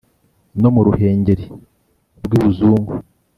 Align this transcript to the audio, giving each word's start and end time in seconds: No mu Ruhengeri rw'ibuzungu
No 0.61 0.69
mu 0.75 0.81
Ruhengeri 0.87 1.45
rw'ibuzungu 2.23 2.93